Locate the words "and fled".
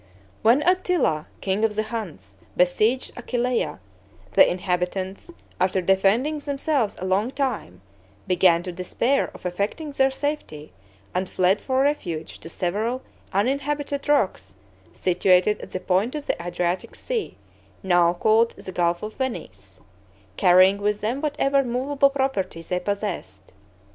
11.13-11.61